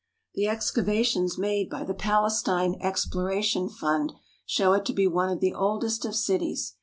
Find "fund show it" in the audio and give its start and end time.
3.69-4.83